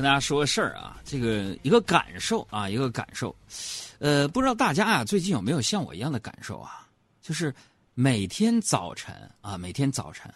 [0.00, 3.36] 跟大家说个事儿啊，这个一个感受啊，一个感受，
[3.98, 6.88] 呃，不知道大家啊最近有没有像我一样的感受啊？
[7.20, 7.54] 就是
[7.92, 10.32] 每天早晨啊，每天早晨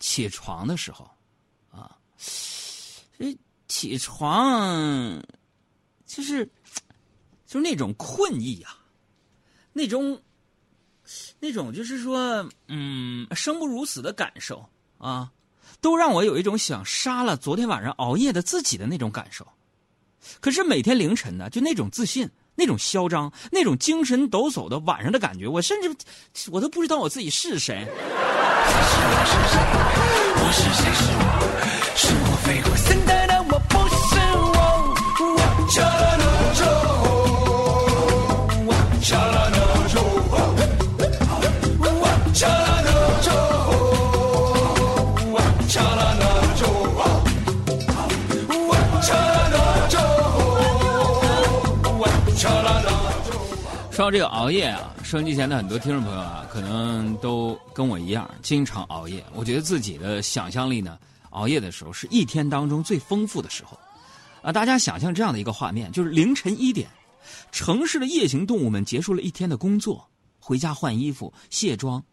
[0.00, 1.08] 起床的时候
[1.70, 1.96] 啊，
[3.16, 5.22] 这起床
[6.04, 6.44] 就是
[7.46, 8.76] 就是那种困意啊，
[9.72, 10.20] 那种
[11.38, 14.68] 那种就是说嗯生不如死的感受
[14.98, 15.30] 啊。
[15.82, 19.46] 都让我有一种想杀了昨天晚上熬夜的自己的那种感受，
[20.40, 25.92] 可是每天凌晨呢，就那种自信、那种嚣张、那种精神抖擞的晚上的感觉，我甚至
[26.52, 27.84] 我都不知道我自己是谁。
[30.38, 30.88] 我是谁？
[30.94, 31.22] 是我？
[31.96, 32.96] 是我飞过现
[45.72, 45.80] 说
[54.04, 59.24] 到这个熬夜啊，收音机前的很多听众朋友啊，可能都跟我一样，经常熬夜。
[59.32, 60.98] 我觉得自己的想象力呢，
[61.30, 63.78] 熬夜的时候是一天当中最丰富的时候。
[64.42, 66.86] 啊，大家想象这样的一个画面，就是凌晨一点，
[67.50, 70.06] 城市的夜行动物们结束了一天的工作，
[70.38, 72.04] 回家换衣服、卸妆，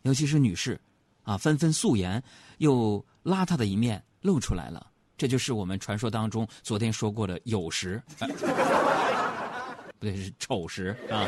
[0.00, 0.80] 尤其是女士，
[1.22, 2.22] 啊，纷纷素颜，
[2.58, 4.86] 又邋遢的一面露出来了。
[5.16, 8.02] 这就是我们传说当中昨天说过的酉时。
[9.98, 11.22] 不对，是丑时啊！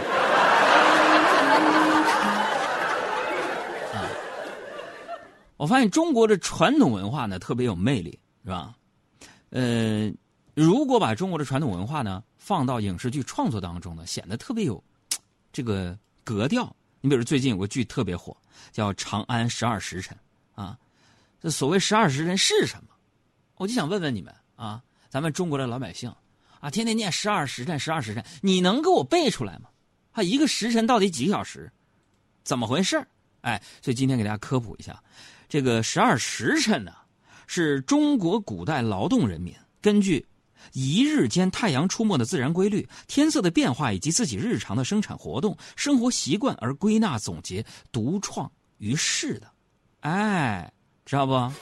[3.95, 4.11] 啊，
[5.57, 8.75] 我发现中国的传统文化呢特别有魅力，是吧？
[9.51, 10.13] 呃，
[10.55, 14.83] 如果把中国的传统文化呢放到影视剧创作当中呢，显得特别有
[15.53, 16.75] 这个格调。
[17.01, 18.37] 你比如最近有个剧特别火，
[18.73, 20.17] 叫《长安十二时辰》
[20.63, 20.79] 啊。
[21.41, 22.89] 这所谓十二时辰是什么？
[23.57, 26.13] 我就想问问你们啊，咱们中国的老百姓。
[26.61, 29.69] 啊，天天念十二时辰，十二时辰，你能给我背出来吗？
[30.13, 31.71] 啊，一个时辰到底几个小时？
[32.43, 33.07] 怎么回事
[33.43, 35.03] 哎，所以今天给大家科普一下，
[35.47, 36.93] 这个十二时辰呢，
[37.47, 40.27] 是中国古代劳动人民根据
[40.73, 47.63] 一日间太阳出没的自然规律、天色的变化以及自己日常的生产活动、生活习惯而归纳总结、
[47.93, 49.47] 独创于世的。
[50.01, 50.73] 哎，
[51.05, 51.53] 知道不？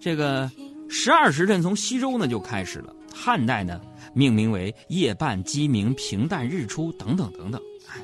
[0.00, 0.50] 这个
[0.88, 3.80] 十二时辰从西周呢就开始了，汉代呢。
[4.14, 8.00] 命名为夜半鸡鸣、平淡日出等等等等，哎，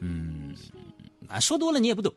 [0.00, 0.52] 嗯，
[1.28, 2.12] 啊，说多了你也不懂。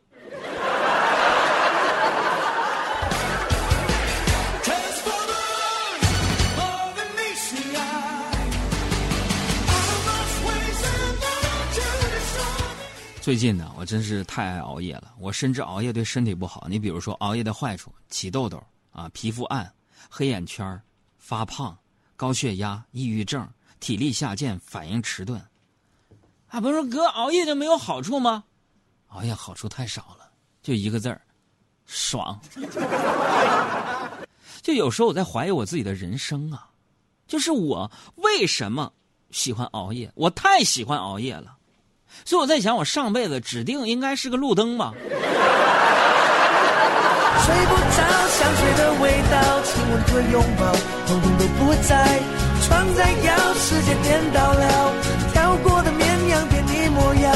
[13.22, 15.14] 最近呢，我真是太爱熬夜了。
[15.16, 16.66] 我深知熬夜对身体不好。
[16.68, 18.60] 你比如说，熬夜的坏处：起痘痘
[18.90, 19.72] 啊，皮肤暗、
[20.10, 20.82] 黑眼圈、
[21.18, 21.78] 发胖。
[22.16, 25.40] 高血压、抑郁症、体力下降、反应迟钝，
[26.48, 28.42] 啊，不是说哥熬夜就没有好处吗？
[29.08, 30.28] 熬夜好处太少了，
[30.60, 31.20] 就一个字儿，
[31.86, 32.38] 爽。
[34.62, 36.68] 就有时候我在怀疑我自己的人生啊，
[37.28, 38.92] 就是我为什么
[39.30, 40.10] 喜欢熬夜？
[40.16, 41.56] 我太喜欢熬夜了，
[42.24, 44.92] 所以我在想，我上辈子指定应该是个路灯吧。
[47.42, 50.72] 睡不着，香水的味道，亲吻和拥抱，
[51.08, 52.20] 统统都不在。
[52.64, 54.92] 床在摇，世界颠倒了，
[55.32, 57.34] 跳过的绵羊变你模样。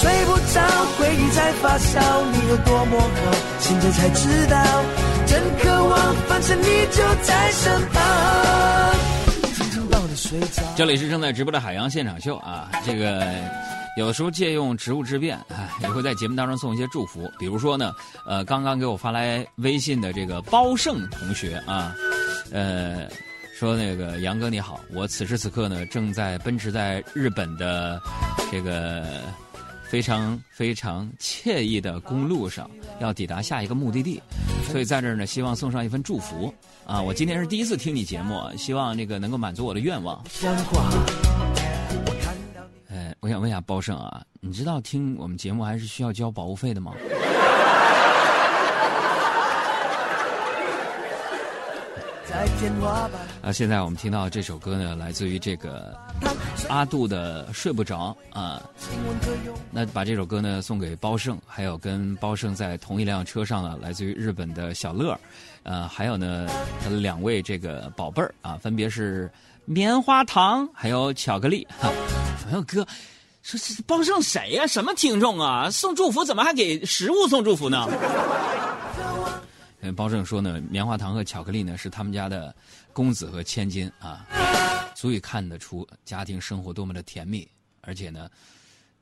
[0.00, 0.60] 睡不着，
[0.98, 2.00] 回忆在发烧，
[2.32, 3.08] 你有多么好，
[3.60, 4.56] 醒着才知道。
[5.26, 8.02] 真渴望，反正你就在身旁。
[10.76, 13.24] 这里是正在直播的海洋现场秀啊，这个。
[13.96, 17.30] 有的时候借用植物之变，啊，也会在节目当中送一些祝福。
[17.38, 17.94] 比如说呢，
[18.26, 21.94] 呃，刚刚给我发来微信的这个包胜同学啊，
[22.52, 23.08] 呃，
[23.58, 27.98] 说那个杨哥你好，我此时此刻呢正在奔驰在日本的
[28.52, 29.22] 这个
[29.88, 32.70] 非常非常惬意的公路上，
[33.00, 34.22] 要抵达下一个目的地，
[34.70, 36.52] 所以在这儿呢希望送上一份祝福
[36.86, 37.00] 啊。
[37.00, 40.22] 我今天是第一次听你节目，希望那个能够满足我的愿望。
[43.26, 46.92] 我想问一下包胜啊，你知道听我们节目还是需要交保护费的吗？
[53.42, 55.98] 啊，现在我们听到这首歌呢，来自于这个
[56.68, 58.62] 阿杜的《睡不着》啊。
[59.72, 65.18] 那把这首歌呢送给包胜，还有跟包胜在同一辆车上的来自于日本的小乐，
[65.64, 66.46] 呃，还有呢
[66.80, 69.28] 他的两位这个宝贝儿啊，分别是
[69.64, 71.66] 棉花糖还有巧克力。
[72.44, 72.86] 朋友哥。
[73.46, 74.66] 说这包胜谁呀？
[74.66, 75.70] 什么听众啊？
[75.70, 77.86] 送祝福怎么还给食物送祝福呢？
[79.80, 82.52] 跟包胜说呢，棉花糖和巧克力呢是他们家的
[82.92, 84.26] 公子和千金啊，
[84.96, 87.48] 足以看得出家庭生活多么的甜蜜。
[87.82, 88.28] 而且呢，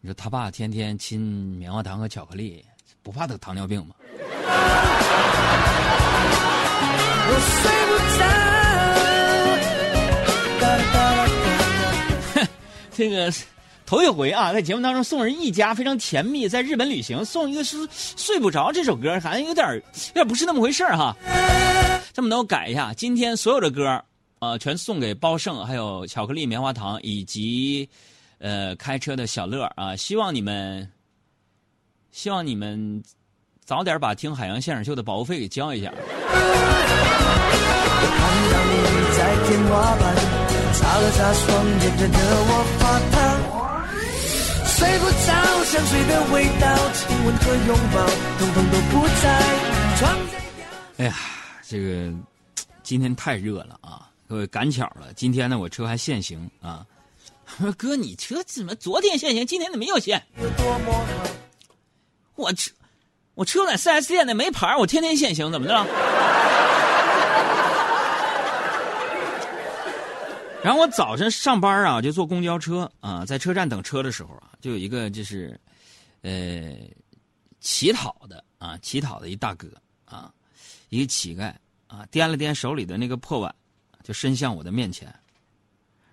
[0.02, 1.18] 你说他爸天天亲
[1.56, 2.62] 棉花糖和巧克力，
[3.02, 3.94] 不怕得糖尿病吗？
[7.30, 7.92] 我睡不
[12.34, 12.44] 着。
[12.44, 12.46] 哼，
[12.92, 13.32] 这个。
[13.86, 21.14] 头一回啊，在节目当中送人一家非常甜蜜，在日本旅行送一个是睡不着这首歌，好像有点有点不是那么回事哈。
[22.12, 24.02] 这么的，我改一下，今天所有的歌
[24.38, 27.88] 啊，全送给包胜，还有巧克力棉花糖以及
[28.38, 30.90] 呃开车的小乐啊，希望你们
[32.10, 33.02] 希望你们
[33.64, 35.92] 早点把听海洋现场秀的保护费给交一下。
[44.84, 48.06] 睡不着，香水的味道，亲吻和拥抱，
[48.38, 49.24] 统统都不在。
[50.98, 51.16] 哎呀，
[51.66, 52.12] 这个
[52.82, 54.10] 今天太热了啊！
[54.28, 56.84] 各位赶巧了，今天呢我车还限行啊。
[57.78, 60.22] 哥，你车怎么昨天限行，今天怎么又限？
[62.34, 62.70] 我车
[63.34, 65.74] 我车在四 S 店的没牌，我天天限行，怎么的？
[70.64, 75.60] 然后我早晨上班啊，就坐公交车啊，在车站等车的时候啊，就有一个就是，
[76.22, 76.74] 呃，
[77.60, 79.68] 乞讨的啊，乞讨的一大哥
[80.06, 80.32] 啊，
[80.88, 81.52] 一个乞丐
[81.86, 83.54] 啊，掂了掂手里的那个破碗，
[84.02, 85.14] 就伸向我的面前。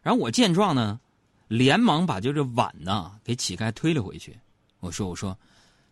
[0.01, 0.99] 然后我见状呢，
[1.47, 4.37] 连忙把就这碗呢给乞丐推了回去。
[4.81, 5.33] 我说：“我说，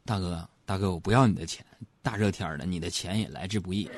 [0.04, 1.66] 大哥，大哥，我不要你的钱，
[2.02, 3.90] 大热天的，你的钱也来之不易。”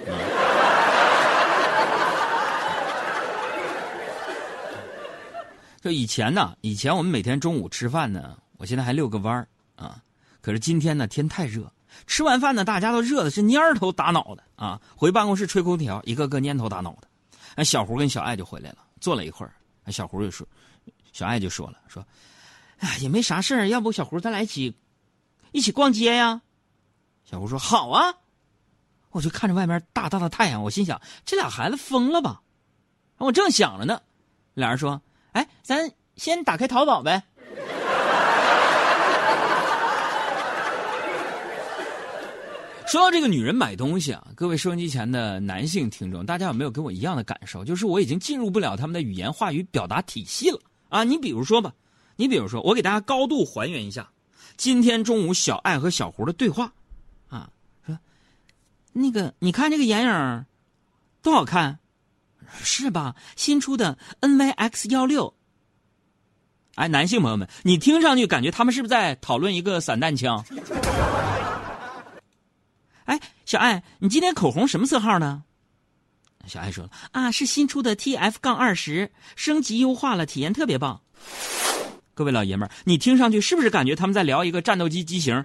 [5.81, 10.01] 就以前呢，以前我们每天中午吃饭呢，我现在还遛个弯儿啊。
[10.39, 11.71] 可是今天呢，天太热，
[12.05, 14.79] 吃完饭呢，大家都热的是蔫头打脑的啊。
[14.95, 17.07] 回办公室吹空调，一个个蔫头打脑的。
[17.55, 19.53] 那小胡跟小爱就回来了，坐了一会儿。
[19.91, 20.47] 小胡就说
[21.11, 22.05] ：“小爱就说了，说，
[22.77, 24.75] 哎，也没啥事儿，要不小胡咱俩一起
[25.51, 26.41] 一起逛街呀？”
[27.25, 28.13] 小胡说：“好啊。”
[29.09, 32.41] 我就看着外面大大的太阳，我心想：这俩孩子疯了吧？
[33.17, 33.99] 我正想着呢，
[34.53, 35.01] 俩人说。
[35.31, 37.23] 哎，咱先打开淘宝呗。
[42.87, 47.63] 说到这个女人买东西啊，各位收音机前的男性听众，大家有没有跟我一样的感受？
[47.63, 51.05] 就是我已经进入不了他们的语言话语表达体系了啊！
[51.05, 51.73] 你比如说吧，
[52.17, 54.09] 你比如说，我给大家高度还原一下
[54.57, 56.73] 今天中午小爱和小胡的对话
[57.29, 57.49] 啊，
[57.85, 57.97] 说
[58.91, 60.45] 那个你看这个眼影
[61.21, 61.79] 多好看。
[62.63, 63.15] 是吧？
[63.35, 65.33] 新出的 NYX 幺六。
[66.75, 70.43] 哎，男性朋友们，你听上去感觉他们是不是在讨论一个散弹枪？
[73.05, 75.43] 哎，小爱，你今天口红什么色号呢？
[76.47, 81.01] 小爱说了啊，是新出的 TF 杠二十，升级优化了，体验特别棒。
[82.13, 85.43] 各位老爷们儿，你听上去是不是感觉他们在聊一个战斗机机型？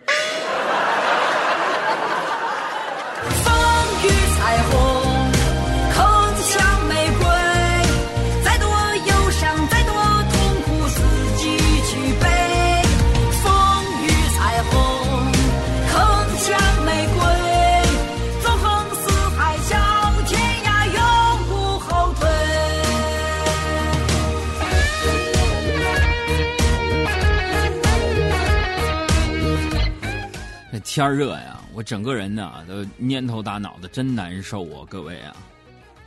[30.96, 34.86] 天热呀，我整个人呢都蔫头大脑的，真难受啊！
[34.88, 35.36] 各位啊，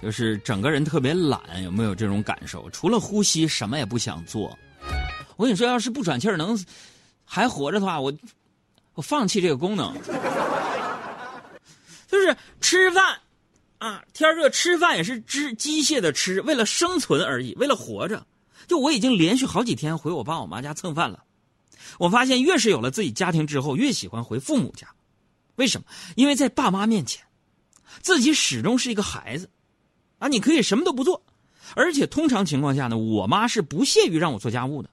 [0.02, 2.68] 就是整个人特别懒，有没有这种感受？
[2.72, 4.58] 除了呼吸，什么也不想做。
[5.36, 6.58] 我跟你说，要是不喘气儿能
[7.24, 8.12] 还活着的话，我
[8.96, 9.94] 我放弃这个功能。
[12.08, 13.16] 就是吃饭
[13.78, 18.26] 啊，天热吃饭也是机机械的吃，为了生存而已，为了活着。
[18.68, 21.24] 就我已经连续好几天回我爸我妈家蹭饭了。
[21.98, 24.88] 我发现，越是有了自己家庭之后，越喜欢回父母家。
[25.56, 25.88] 为什么？
[26.16, 27.24] 因为在爸妈面前，
[28.02, 29.50] 自己始终是一个孩子，
[30.20, 31.22] 啊，你可以什么都不做，
[31.76, 34.90] 而且通常情况下呢，我妈是不屑于让我做家务的，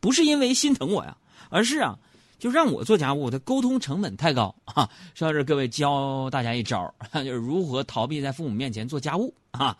[0.00, 1.16] 不是因为心疼我呀，
[1.50, 1.98] 而是啊，
[2.38, 4.88] 就让我做家务的沟通成本太高啊。
[5.14, 9.76] 说到这，各位教大家一招， 就是如何逃避在父母面前做家务啊。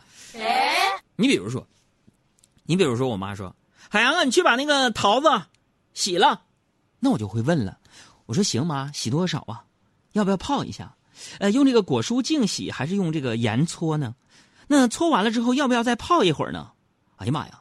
[1.16, 1.66] 你比如说，
[2.64, 3.56] 你比如说，我妈说
[3.88, 5.28] ：“海洋啊，你去把那个桃子
[5.96, 6.42] 洗了。”
[7.00, 7.78] 那我就会问了，
[8.26, 8.90] 我说行吗？
[8.94, 9.64] 洗多少啊？
[10.12, 10.94] 要不要泡一下？
[11.38, 14.14] 呃，用这个果蔬净洗还是用这个盐搓呢？
[14.68, 16.70] 那搓完了之后要不要再泡一会儿呢？
[17.16, 17.60] 哎呀妈呀，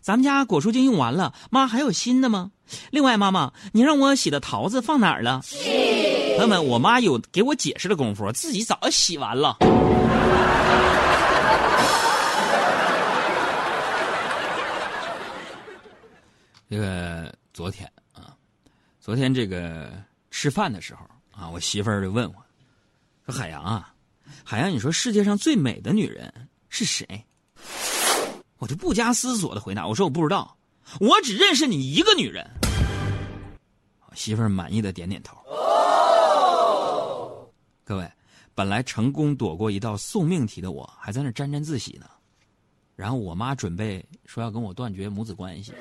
[0.00, 2.52] 咱们家果蔬净用完了，妈还有新的吗？
[2.90, 5.42] 另外，妈妈，你让我洗的桃子放哪儿了？
[6.36, 9.56] 朋友们，我妈有给我解释的功夫，自己早就洗完了。
[16.70, 18.36] 这个昨天啊，
[19.00, 19.92] 昨天这个
[20.32, 22.34] 吃饭的时候啊，我媳妇儿就问我，
[23.24, 23.94] 说：“海洋啊，
[24.42, 27.24] 海洋，你说世界上最美的女人是谁？”
[28.58, 30.56] 我就不加思索的回答：“我说我不知道，
[30.98, 32.44] 我只认识你一个女人。”
[34.14, 35.36] 媳妇儿满意的点点头。
[37.84, 38.10] 各位，
[38.52, 42.06] 本来成功躲过一道送命题的我，还在那沾沾自喜呢。
[42.96, 45.72] 然后我妈准备说要跟我断绝母子关系。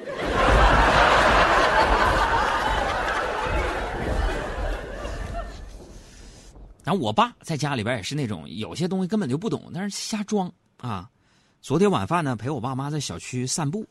[6.83, 11.09] 然后我爸在家里边也是那种有些东西根本就不懂，但是瞎装啊。
[11.61, 13.87] 昨天晚饭呢，陪我爸妈在小区散步，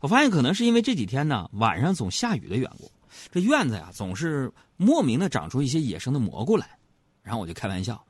[0.00, 2.90] 我发现可能是因为这几天呢晚上总下雨的缘故，
[3.30, 6.78] 这院子呀总是莫名的长出一些野生的蘑菇来。
[7.22, 8.02] 然后我就开玩笑，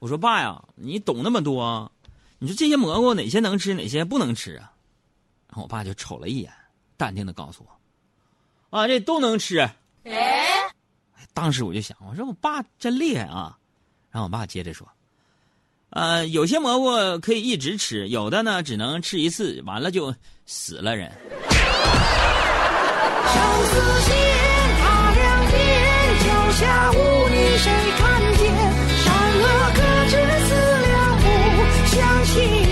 [0.00, 1.90] 我说爸呀，你懂那么多。
[2.40, 4.72] 你说这些蘑菇哪些能吃，哪些不能吃啊？
[5.48, 6.52] 然后我爸就瞅了一眼，
[6.96, 7.70] 淡定的告诉我
[8.76, 9.58] ：“啊，这都能吃。”
[10.04, 10.37] 哎，
[11.32, 13.56] 当时我就想，我说我爸真厉害啊。
[14.10, 14.88] 然后我爸接着说。
[15.90, 21.10] 呃，有些蘑菇可以一直吃，有的呢只能吃一次，完了就死了人。
[31.86, 32.67] 相信。